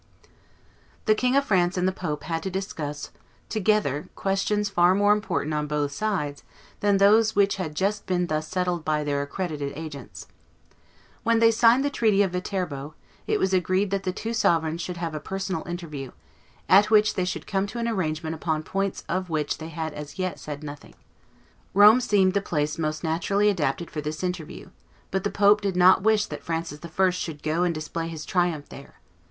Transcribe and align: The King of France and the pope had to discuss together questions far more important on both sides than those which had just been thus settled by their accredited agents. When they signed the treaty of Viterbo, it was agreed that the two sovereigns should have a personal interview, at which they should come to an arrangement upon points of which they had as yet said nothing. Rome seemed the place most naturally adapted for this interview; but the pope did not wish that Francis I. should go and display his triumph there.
The 1.05 1.13
King 1.13 1.35
of 1.35 1.45
France 1.45 1.77
and 1.77 1.87
the 1.87 1.91
pope 1.91 2.23
had 2.23 2.41
to 2.41 2.49
discuss 2.49 3.11
together 3.49 4.09
questions 4.15 4.67
far 4.67 4.95
more 4.95 5.13
important 5.13 5.53
on 5.53 5.67
both 5.67 5.91
sides 5.91 6.43
than 6.79 6.97
those 6.97 7.35
which 7.35 7.57
had 7.57 7.75
just 7.75 8.07
been 8.07 8.25
thus 8.25 8.47
settled 8.47 8.83
by 8.83 9.03
their 9.03 9.21
accredited 9.21 9.73
agents. 9.75 10.25
When 11.21 11.37
they 11.37 11.51
signed 11.51 11.85
the 11.85 11.91
treaty 11.91 12.23
of 12.23 12.31
Viterbo, 12.31 12.95
it 13.27 13.37
was 13.39 13.53
agreed 13.53 13.91
that 13.91 14.01
the 14.01 14.11
two 14.11 14.33
sovereigns 14.33 14.81
should 14.81 14.97
have 14.97 15.13
a 15.13 15.19
personal 15.19 15.63
interview, 15.67 16.09
at 16.67 16.89
which 16.89 17.13
they 17.13 17.23
should 17.23 17.45
come 17.45 17.67
to 17.67 17.77
an 17.77 17.87
arrangement 17.87 18.33
upon 18.33 18.63
points 18.63 19.03
of 19.07 19.29
which 19.29 19.59
they 19.59 19.69
had 19.69 19.93
as 19.93 20.17
yet 20.17 20.39
said 20.39 20.63
nothing. 20.63 20.95
Rome 21.75 22.01
seemed 22.01 22.33
the 22.33 22.41
place 22.41 22.79
most 22.79 23.03
naturally 23.03 23.49
adapted 23.49 23.91
for 23.91 24.01
this 24.01 24.23
interview; 24.23 24.69
but 25.11 25.23
the 25.23 25.29
pope 25.29 25.61
did 25.61 25.75
not 25.75 26.01
wish 26.01 26.25
that 26.25 26.41
Francis 26.41 26.79
I. 26.83 27.09
should 27.11 27.43
go 27.43 27.61
and 27.61 27.75
display 27.75 28.07
his 28.07 28.25
triumph 28.25 28.69
there. 28.69 28.95